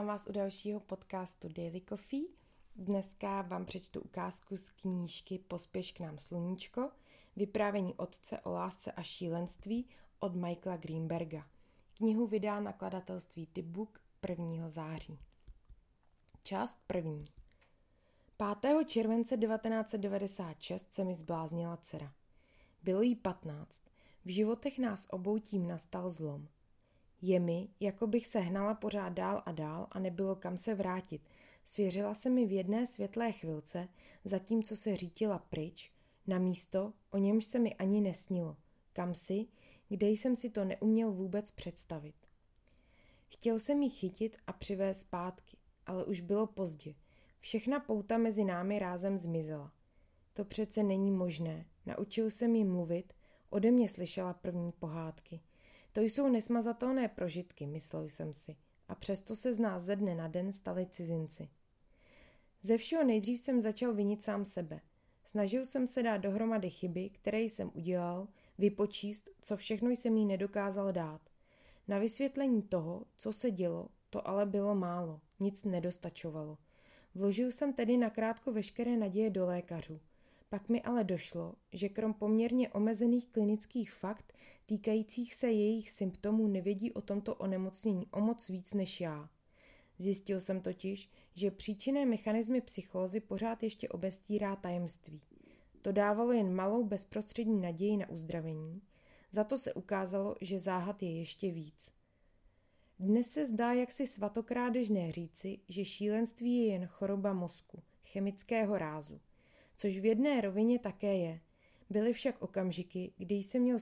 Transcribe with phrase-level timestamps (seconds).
[0.00, 2.22] vítám vás u dalšího podcastu Daily Coffee.
[2.76, 6.90] Dneska vám přečtu ukázku z knížky Pospěš k nám sluníčko,
[7.36, 9.86] vyprávění otce o lásce a šílenství
[10.18, 11.46] od Michaela Greenberga.
[11.94, 14.68] Knihu vydá nakladatelství Book 1.
[14.68, 15.18] září.
[16.42, 17.24] Část první.
[18.60, 18.84] 5.
[18.86, 22.12] července 1996 se mi zbláznila dcera.
[22.82, 23.82] Bylo jí 15.
[24.24, 26.48] V životech nás obou tím nastal zlom–
[27.22, 31.22] je mi, jako bych se hnala pořád dál a dál a nebylo kam se vrátit.
[31.64, 33.88] Svěřila se mi v jedné světlé chvilce,
[34.24, 35.92] zatímco se řítila pryč,
[36.26, 38.56] na místo, o němž se mi ani nesnilo.
[38.92, 39.46] Kam si,
[39.88, 42.14] kde jsem si to neuměl vůbec představit.
[43.28, 46.94] Chtěl jsem jí chytit a přivést zpátky, ale už bylo pozdě.
[47.40, 49.72] Všechna pouta mezi námi rázem zmizela.
[50.32, 51.66] To přece není možné.
[51.86, 53.12] Naučil jsem jí mluvit,
[53.50, 55.40] ode mě slyšela první pohádky.
[55.92, 58.56] To jsou nesmazatelné prožitky, myslel jsem si,
[58.88, 61.48] a přesto se z nás ze dne na den stali cizinci.
[62.62, 64.80] Ze všeho nejdřív jsem začal vinit sám sebe.
[65.24, 70.92] Snažil jsem se dát dohromady chyby, které jsem udělal, vypočíst, co všechno jsem jí nedokázal
[70.92, 71.20] dát.
[71.88, 76.58] Na vysvětlení toho, co se dělo, to ale bylo málo, nic nedostačovalo.
[77.14, 80.00] Vložil jsem tedy nakrátko veškeré naděje do lékařů.
[80.50, 84.32] Pak mi ale došlo, že krom poměrně omezených klinických fakt
[84.66, 89.30] týkajících se jejich symptomů nevědí o tomto onemocnění o moc víc než já.
[89.98, 95.20] Zjistil jsem totiž, že příčinné mechanismy psychózy pořád ještě obestírá tajemství.
[95.82, 98.82] To dávalo jen malou bezprostřední naději na uzdravení,
[99.32, 101.92] za to se ukázalo, že záhad je ještě víc.
[102.98, 109.20] Dnes se zdá jaksi svatokrádežné říci, že šílenství je jen choroba mozku, chemického rázu
[109.80, 111.40] což v jedné rovině také je.
[111.90, 113.78] Byly však okamžiky, kdy jsem měl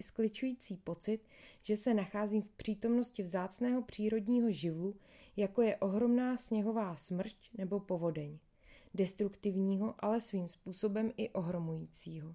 [0.00, 1.20] skličující pocit,
[1.62, 4.96] že se nacházím v přítomnosti vzácného přírodního živlu,
[5.36, 8.38] jako je ohromná sněhová smršť nebo povodeň.
[8.94, 12.34] Destruktivního, ale svým způsobem i ohromujícího.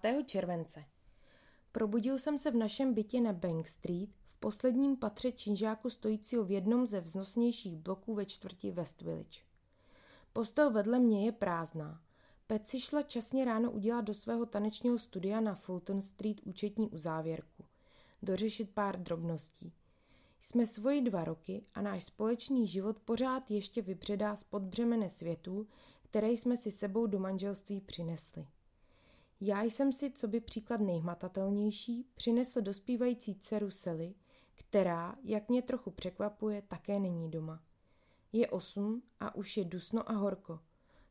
[0.00, 0.24] 5.
[0.26, 0.84] července.
[1.72, 6.50] Probudil jsem se v našem bytě na Bank Street, v posledním patře činžáku stojícího v
[6.50, 9.47] jednom ze vznosnějších bloků ve čtvrti West Village.
[10.32, 12.02] Postel vedle mě je prázdná.
[12.46, 17.64] Pet si šla časně ráno udělat do svého tanečního studia na Fulton Street účetní uzávěrku.
[18.22, 19.72] Dořešit pár drobností.
[20.40, 25.66] Jsme svoji dva roky a náš společný život pořád ještě vypředá spod břemene světů,
[26.02, 28.46] které jsme si sebou do manželství přinesli.
[29.40, 34.14] Já jsem si, co by příklad nejhmatatelnější, přinesl dospívající dceru Sely,
[34.54, 37.62] která, jak mě trochu překvapuje, také není doma.
[38.32, 40.60] Je osm a už je dusno a horko.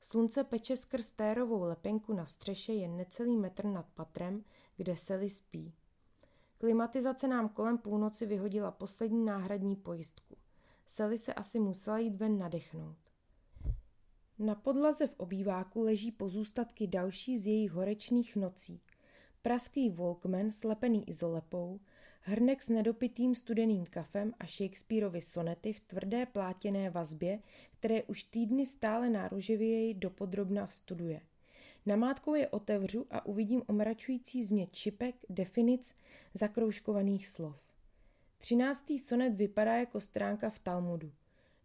[0.01, 4.43] Slunce peče skrz térovou lepenku na střeše jen necelý metr nad patrem,
[4.77, 5.73] kde Sely spí.
[6.57, 10.37] Klimatizace nám kolem půlnoci vyhodila poslední náhradní pojistku.
[10.85, 12.97] Sely se asi musela jít ven nadechnout.
[14.39, 18.81] Na podlaze v obýváku leží pozůstatky další z jejich horečných nocí.
[19.41, 21.79] Praský Walkman slepený izolepou,
[22.29, 27.39] Hrnek s nedopitým studeným kafem a Shakespeareovy sonety v tvrdé plátěné vazbě,
[27.79, 31.21] které už týdny stále náruživěji dopodrobna studuje.
[31.85, 35.95] Namátkou je otevřu a uvidím omračující změť šipek, definic,
[36.33, 37.55] zakroužkovaných slov.
[38.37, 41.11] Třináctý sonet vypadá jako stránka v Talmudu.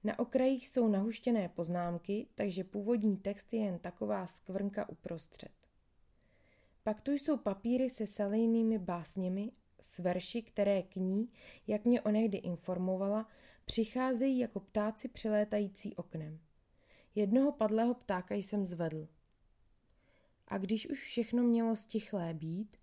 [0.05, 5.53] Na okrajích jsou nahuštěné poznámky, takže původní text je jen taková skvrnka uprostřed.
[6.83, 9.53] Pak tu jsou papíry se salejnými básněmi
[9.83, 11.29] s verši, které k ní,
[11.67, 13.29] jak mě onehdy informovala,
[13.65, 16.41] přicházejí jako ptáci přilétající oknem.
[17.15, 19.09] Jednoho padlého ptáka jsem zvedl.
[20.49, 22.77] A když už všechno mělo stichlé být,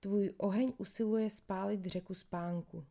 [0.00, 2.86] tvůj oheň usiluje spálit řeku spánku.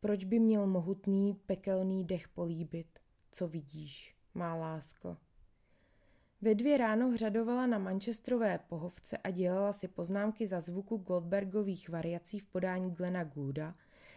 [0.00, 2.98] Proč by měl mohutný, pekelný dech políbit,
[3.30, 5.16] co vidíš, má lásko?
[6.40, 12.38] Ve dvě ráno hřadovala na manchesterové pohovce a dělala si poznámky za zvuku Goldbergových variací
[12.38, 13.74] v podání Glena Gooda,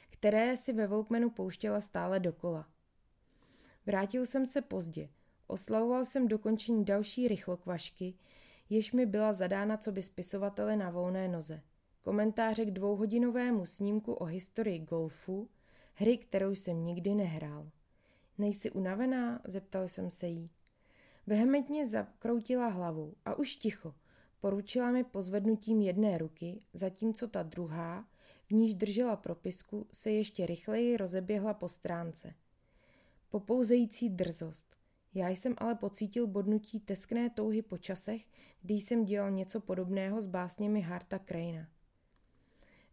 [0.09, 2.67] které si ve Volkmanu pouštěla stále dokola.
[3.85, 5.09] Vrátil jsem se pozdě.
[5.47, 8.13] Oslavoval jsem dokončení další rychlokvašky,
[8.69, 11.61] jež mi byla zadána co by spisovatele na volné noze.
[12.01, 15.49] Komentáře k dvouhodinovému snímku o historii golfu,
[15.93, 17.69] hry, kterou jsem nikdy nehrál.
[18.37, 19.41] Nejsi unavená?
[19.45, 20.49] zeptal jsem se jí.
[21.27, 23.93] Vehementně zakroutila hlavou a už ticho.
[24.39, 28.07] Poručila mi pozvednutím jedné ruky, zatímco ta druhá,
[28.45, 32.33] v níž držela propisku, se ještě rychleji rozeběhla po stránce.
[33.29, 34.75] Popouzející drzost.
[35.13, 38.25] Já jsem ale pocítil bodnutí teskné touhy po časech,
[38.61, 41.67] kdy jsem dělal něco podobného s básněmi Harta Crana.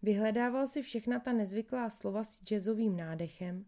[0.02, 3.64] Vyhledával si všechna ta nezvyklá slova s jazzovým nádechem,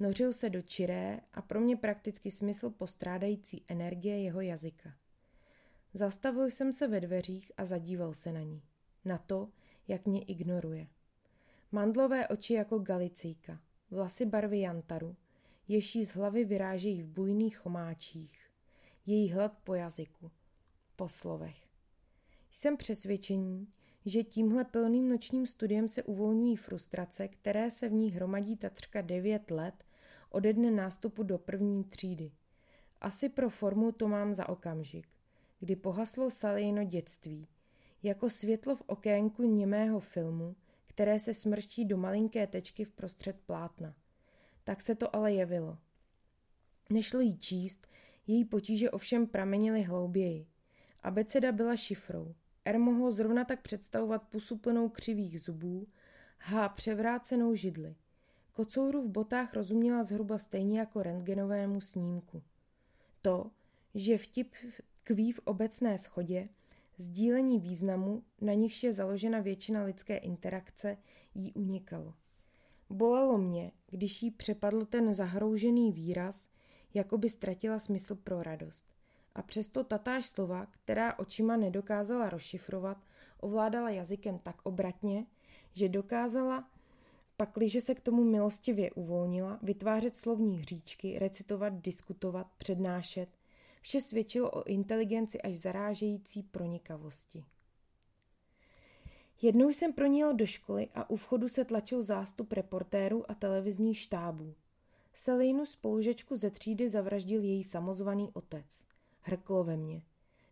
[0.00, 4.94] Nořil se do čiré a pro mě prakticky smysl postrádající energie jeho jazyka.
[5.94, 8.62] Zastavil jsem se ve dveřích a zadíval se na ní.
[9.04, 9.48] Na to,
[9.88, 10.86] jak mě ignoruje.
[11.72, 13.60] Mandlové oči jako galicejka,
[13.90, 15.16] vlasy barvy jantaru,
[15.68, 18.50] ješí z hlavy vyrážejí v bujných chomáčích.
[19.06, 20.30] Její hlad po jazyku,
[20.96, 21.68] po slovech.
[22.50, 23.68] Jsem přesvědčení,
[24.06, 29.50] že tímhle plným nočním studiem se uvolňují frustrace, které se v ní hromadí takřka devět
[29.50, 29.84] let
[30.30, 32.32] ode dne nástupu do první třídy.
[33.00, 35.08] Asi pro formu to mám za okamžik,
[35.60, 37.48] kdy pohaslo Salino dětství,
[38.02, 40.56] jako světlo v okénku němého filmu,
[40.86, 43.94] které se smrští do malinké tečky v prostřed plátna.
[44.64, 45.78] Tak se to ale jevilo.
[46.90, 47.86] Nešlo jí číst,
[48.26, 50.46] její potíže ovšem pramenily hlouběji.
[51.02, 52.34] Abeceda byla šifrou.
[52.64, 55.88] R mohlo zrovna tak představovat pusu plnou křivých zubů,
[56.38, 57.96] H převrácenou židli.
[58.60, 62.42] Kocouru v botách rozuměla zhruba stejně jako rentgenovému snímku.
[63.22, 63.50] To,
[63.94, 64.54] že vtip
[65.04, 66.48] kví v obecné schodě,
[66.98, 70.96] sdílení významu, na nichž je založena většina lidské interakce,
[71.34, 72.14] jí unikalo.
[72.90, 76.48] Bolelo mě, když jí přepadl ten zahroužený výraz,
[76.94, 78.94] jako by ztratila smysl pro radost.
[79.34, 83.04] A přesto tatáž slova, která očima nedokázala rozšifrovat,
[83.38, 85.26] ovládala jazykem tak obratně,
[85.72, 86.68] že dokázala,
[87.40, 93.28] pakliže se k tomu milostivě uvolnila, vytvářet slovní hříčky, recitovat, diskutovat, přednášet.
[93.80, 97.44] Vše svědčilo o inteligenci až zarážející pronikavosti.
[99.42, 104.54] Jednou jsem proníl do školy a u vchodu se tlačil zástup reportérů a televizních štábů.
[105.14, 108.84] Selinu spolužečku ze třídy zavraždil její samozvaný otec.
[109.20, 110.02] Hrklo ve mně.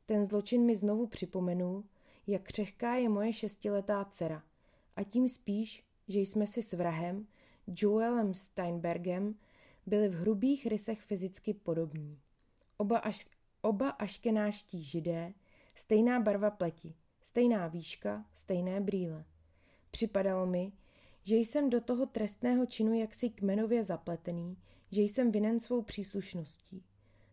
[0.07, 1.85] Ten zločin mi znovu připomenul,
[2.27, 4.43] jak křehká je moje šestiletá dcera.
[4.97, 7.27] A tím spíš, že jsme si s vrahem,
[7.67, 9.35] Joelem Steinbergem,
[9.87, 12.19] byli v hrubých rysech fyzicky podobní.
[12.77, 13.27] Oba, až,
[13.63, 15.33] oba aškenáští židé,
[15.75, 19.25] stejná barva pleti, stejná výška, stejné brýle.
[19.91, 20.73] Připadalo mi,
[21.23, 24.57] že jsem do toho trestného činu jaksi kmenově zapletený,
[24.91, 26.85] že jsem vinen svou příslušností.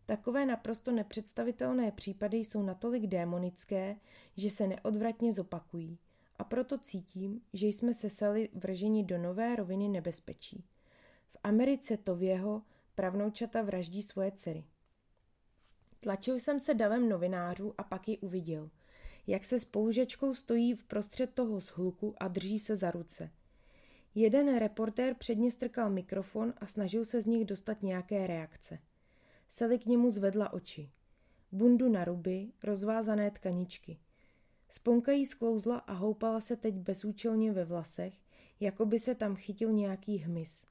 [0.06, 3.96] Takové naprosto nepředstavitelné případy jsou natolik démonické,
[4.36, 5.98] že se neodvratně zopakují.
[6.38, 10.64] A proto cítím, že jsme se seli vrženi do nové roviny nebezpečí.
[11.28, 12.62] V Americe to věho
[12.94, 14.64] pravnoučata vraždí svoje dcery.
[16.00, 18.70] Tlačil jsem se davem novinářů a pak ji uviděl,
[19.26, 23.30] jak se spolužečkou stojí v prostřed toho zhluku a drží se za ruce–
[24.18, 28.78] Jeden reportér předně strkal mikrofon a snažil se z nich dostat nějaké reakce.
[29.48, 30.90] Sally k němu zvedla oči.
[31.52, 33.98] Bundu na ruby, rozvázané tkaničky.
[34.68, 38.14] Sponka jí sklouzla a houpala se teď bezúčelně ve vlasech,
[38.60, 40.64] jako by se tam chytil nějaký hmyz.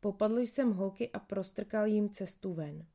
[0.00, 2.86] Popadl jsem holky a prostrkal jim cestu ven.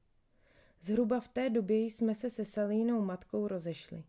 [0.82, 4.04] Zhruba v té době jsme se se Salínou matkou rozešli.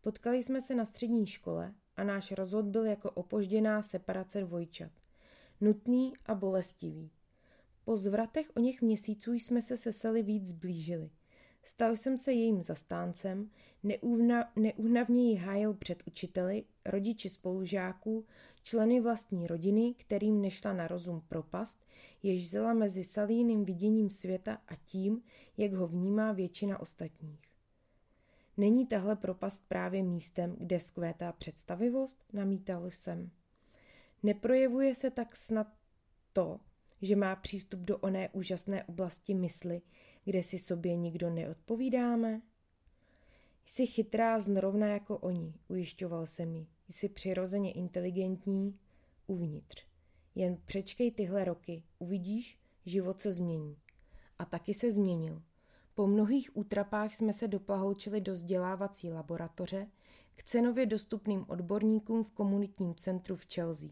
[0.00, 4.92] Potkali jsme se na střední škole a náš rozhod byl jako opožděná separace dvojčat–
[5.60, 7.10] nutný a bolestivý.
[7.84, 11.10] Po zvratech o něch měsíců jsme se se Sely víc zblížili.
[11.62, 13.50] Stal jsem se jejím zastáncem,
[13.82, 18.26] neúhna, neúhnavně ji hájil před učiteli, rodiči spolužáků,
[18.62, 21.86] členy vlastní rodiny, kterým nešla na rozum propast,
[22.22, 25.22] jež zela mezi salíným viděním světa a tím,
[25.56, 27.40] jak ho vnímá většina ostatních.
[28.56, 32.24] Není tahle propast právě místem, kde skvétá představivost?
[32.32, 33.30] Namítal jsem.
[34.22, 35.66] Neprojevuje se tak snad
[36.32, 36.60] to,
[37.02, 39.82] že má přístup do oné úžasné oblasti mysli,
[40.24, 42.40] kde si sobě nikdo neodpovídáme?
[43.64, 46.66] Jsi chytrá zrovna jako oni, ujišťoval se mi.
[46.88, 48.78] Jsi přirozeně inteligentní
[49.26, 49.86] uvnitř.
[50.34, 53.76] Jen přečkej tyhle roky, uvidíš, život se změní.
[54.38, 55.42] A taky se změnil.
[55.94, 59.86] Po mnohých útrapách jsme se doplahoučili do vzdělávací laboratoře
[60.34, 63.88] k cenově dostupným odborníkům v komunitním centru v Chelsea.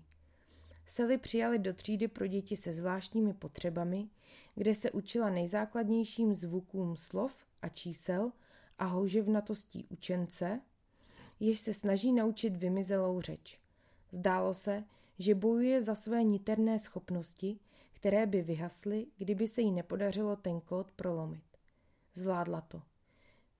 [0.87, 4.09] Sely přijali do třídy pro děti se zvláštními potřebami,
[4.55, 8.33] kde se učila nejzákladnějším zvukům slov a čísel
[8.79, 10.61] a houževnatostí učence,
[11.41, 13.61] jež se snaží naučit vymizelou řeč.
[14.11, 14.85] Zdálo se,
[15.19, 17.59] že bojuje za své niterné schopnosti,
[17.93, 21.45] které by vyhasly, kdyby se jí nepodařilo ten kód prolomit.
[22.15, 22.83] Zvládla to.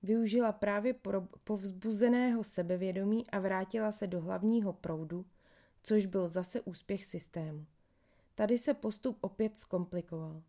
[0.03, 0.95] Využila právě
[1.43, 5.25] povzbuzeného sebevědomí a vrátila se do hlavního proudu,
[5.87, 7.65] což byl zase úspěch systému.
[8.35, 10.43] Tady se postup opět zkomplikoval.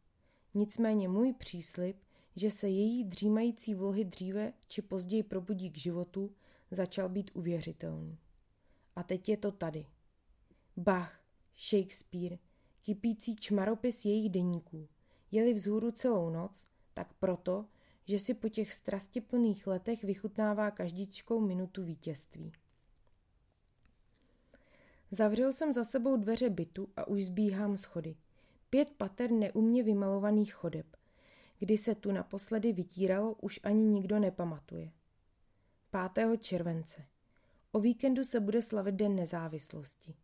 [0.54, 1.96] Nicméně můj příslip,
[2.36, 6.34] že se její dřímající vlohy dříve či později probudí k životu,
[6.70, 8.18] začal být uvěřitelný.
[8.96, 9.86] A teď je to tady.
[10.76, 11.20] Bach,
[11.56, 12.38] Shakespeare,
[12.82, 14.88] kypící čmaropis jejich deníků.
[15.30, 17.66] jeli vzhůru celou noc, tak proto,
[18.04, 22.52] že si po těch strastiplných letech vychutnává každičkou minutu vítězství.
[25.10, 28.16] Zavřel jsem za sebou dveře bytu a už zbíhám schody.
[28.70, 30.86] Pět pater neumě vymalovaných chodeb.
[31.58, 34.92] Kdy se tu naposledy vytíralo, už ani nikdo nepamatuje.
[36.14, 36.40] 5.
[36.40, 37.04] července.
[37.72, 40.14] O víkendu se bude slavit Den nezávislosti.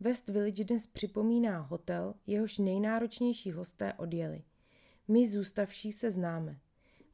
[0.00, 4.42] West Village dnes připomíná hotel, jehož nejnáročnější hosté odjeli.
[5.08, 6.58] My zůstavší se známe.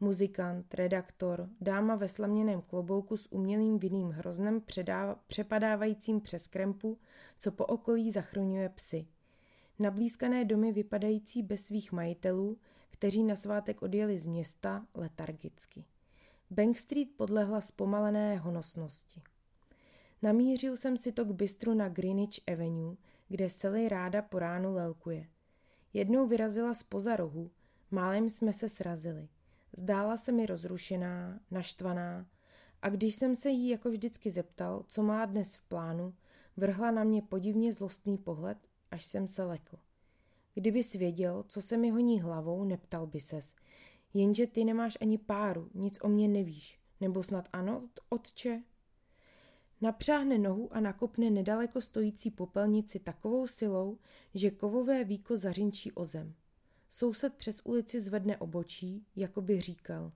[0.01, 4.63] Muzikant, redaktor, dáma ve slaměném klobouku s umělým vinným hroznem
[5.27, 6.99] přepadávajícím přes krempu,
[7.39, 9.07] co po okolí zachruňuje psy.
[9.79, 12.59] Nablízkané domy vypadající bez svých majitelů,
[12.91, 15.85] kteří na svátek odjeli z města letargicky.
[16.51, 19.23] Bank Street podlehla zpomalené honosnosti.
[20.23, 22.97] Namířil jsem si to k bistru na Greenwich Avenue,
[23.29, 25.27] kde celý ráda po ránu lelkuje.
[25.93, 27.51] Jednou vyrazila spoza rohu,
[27.91, 29.29] málem jsme se srazili.
[29.77, 32.27] Zdála se mi rozrušená, naštvaná
[32.83, 36.15] a když jsem se jí jako vždycky zeptal, co má dnes v plánu,
[36.57, 38.59] vrhla na mě podivně zlostný pohled,
[38.91, 39.77] až jsem se lekl.
[40.55, 43.55] Kdyby věděl, co se mi honí hlavou, neptal by ses.
[44.15, 46.81] Jenže ty nemáš ani páru, nic o mě nevíš.
[47.01, 48.63] Nebo snad ano, otče?
[49.81, 53.99] Napřáhne nohu a nakopne nedaleko stojící popelnici takovou silou,
[54.35, 56.35] že kovové víko zařinčí o zem.
[56.89, 60.13] Soused přes ulici zvedne obočí, jako by říkal.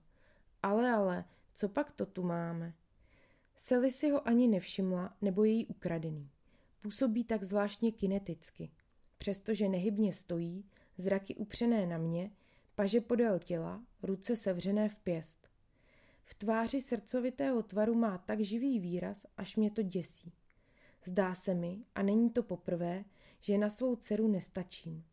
[0.63, 2.73] Ale, ale, co pak to tu máme?
[3.57, 6.29] Sely si ho ani nevšimla, nebo její ukradený.
[6.81, 8.71] Působí tak zvláštně kineticky.
[9.17, 10.65] Přestože nehybně stojí,
[10.97, 12.31] zraky upřené na mě,
[12.75, 15.47] paže podél těla, ruce sevřené v pěst.
[16.25, 20.33] V tváři srdcovitého tvaru má tak živý výraz, až mě to děsí.
[21.05, 23.05] Zdá se mi, a není to poprvé,
[23.39, 25.03] že na svou dceru nestačím.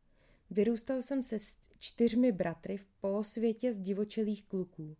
[0.50, 4.96] Vyrůstal jsem se s čtyřmi bratry v polosvětě z divočelých kluků.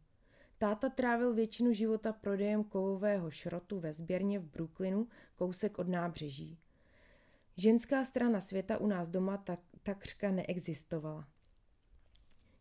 [0.59, 6.59] Táta trávil většinu života prodejem kovového šrotu ve sběrně v Brooklynu, kousek od nábřeží.
[7.57, 11.28] Ženská strana světa u nás doma tak, takřka neexistovala.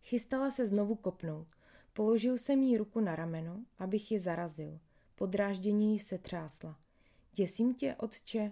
[0.04, 1.48] Chystala se znovu kopnout.
[1.94, 4.80] Položil jsem jí ruku na rameno, abych je zarazil.
[5.16, 6.80] Podráždění se třásla.
[7.34, 8.52] Děsím tě, otče?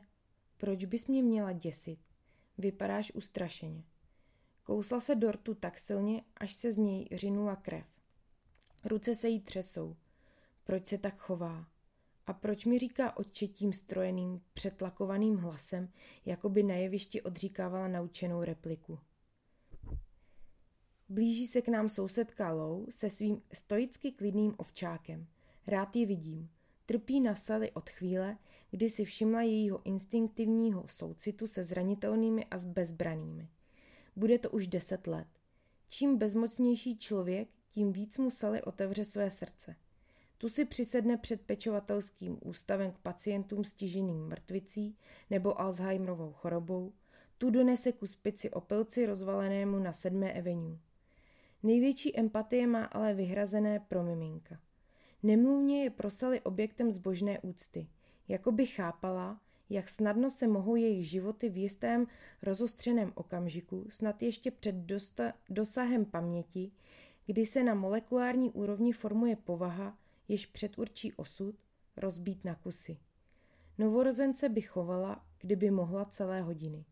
[0.58, 2.00] Proč bys mě měla děsit?
[2.58, 3.84] Vypadáš ustrašeně.
[4.68, 7.86] Kousla se dortu tak silně, až se z něj řinula krev.
[8.86, 9.96] Ruce se jí třesou.
[10.64, 11.68] Proč se tak chová?
[12.26, 15.90] A proč mi říká otče tím strojeným, přetlakovaným hlasem,
[16.26, 19.00] jako by na jevišti odříkávala naučenou repliku?
[21.10, 25.28] Blíží se k nám sousedka Lou se svým stoicky klidným ovčákem.
[25.68, 26.50] Rád ji vidím.
[26.86, 28.38] Trpí na Sally od chvíle,
[28.72, 33.50] kdy si všimla jejího instinktivního soucitu se zranitelnými a bezbranými.
[34.18, 35.28] Bude to už deset let.
[35.90, 39.76] Čím bezmocnější člověk, tím víc mu Sally otevře své srdce.
[40.38, 44.98] Tu si přisedne před pečovatelským ústavem k pacientům s tíženým mrtvicí
[45.30, 46.94] nebo Alzheimerovou chorobou,
[47.38, 50.78] tu donese kus pici opilci rozvalenému na sedmé avenue.
[51.64, 54.60] Největší empatie má ale vyhrazené pro miminka.
[55.24, 57.88] Nemluvně je prosali objektem zbožné úcty.
[58.28, 62.08] Jako by chápala, jak snadno se mohou jejich životy v jistém
[62.42, 66.72] rozostřeném okamžiku, snad ještě před dosta, dosahem paměti,
[67.26, 69.98] kdy se na molekulární úrovni formuje povaha,
[70.28, 71.56] jež předurčí osud,
[71.98, 72.98] rozbít na kusy.
[73.78, 76.86] Novorozence by chovala, kdyby mohla celé hodiny.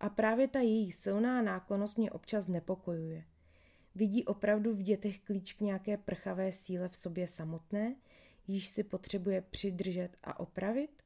[0.00, 3.24] A právě ta její silná náklonost mě občas nepokojuje.
[3.94, 7.96] Vidí opravdu v dětech klíč k nějaké prchavé síle v sobě samotné,
[8.46, 11.03] již si potřebuje přidržet a opravit?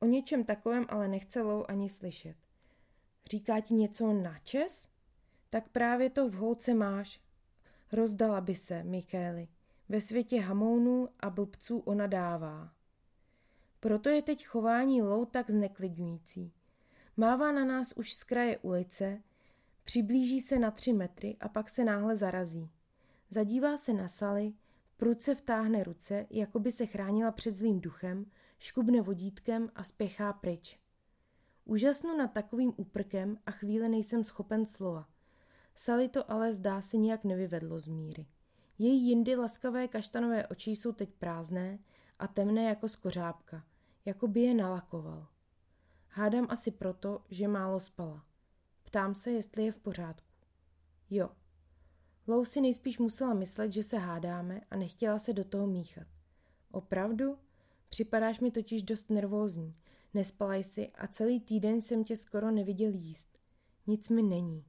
[0.00, 2.36] O něčem takovém ale nechce Lou ani slyšet.
[3.30, 4.86] Říká ti něco na čes?
[5.50, 7.20] Tak právě to v holce máš.
[7.92, 9.48] Rozdala by se, Mikéli.
[9.88, 12.72] Ve světě hamounů a blbců ona dává.
[13.80, 16.52] Proto je teď chování Lou tak zneklidňující.
[17.16, 19.22] Mává na nás už z kraje ulice,
[19.84, 22.70] přiblíží se na tři metry a pak se náhle zarazí.
[23.30, 24.52] Zadívá se na Sally,
[24.96, 28.26] prudce vtáhne ruce, jako by se chránila před zlým duchem,
[28.58, 30.80] škubne vodítkem a spěchá pryč.
[31.64, 35.08] Úžasnu nad takovým úprkem a chvíle nejsem schopen slova.
[35.74, 38.26] Sally to ale zdá se nijak nevyvedlo z míry.
[38.78, 41.78] Její jindy laskavé kaštanové oči jsou teď prázdné
[42.18, 43.64] a temné jako skořápka,
[44.04, 45.26] jako by je nalakoval.
[46.08, 48.24] Hádám asi proto, že málo spala.
[48.82, 50.32] Ptám se, jestli je v pořádku.
[51.10, 51.30] Jo.
[52.28, 56.06] Lou si nejspíš musela myslet, že se hádáme a nechtěla se do toho míchat.
[56.70, 57.38] Opravdu?
[57.88, 59.74] Připadáš mi totiž dost nervózní.
[60.14, 63.38] Nespala jsi a celý týden jsem tě skoro neviděl jíst.
[63.86, 64.64] Nic mi není.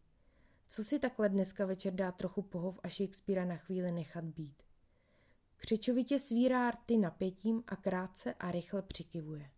[0.69, 4.63] Co si takhle dneska večer dá trochu pohov a Shakespearea na chvíli nechat být?
[5.57, 9.49] Křečovitě svírá rty napětím a krátce a rychle přikivuje.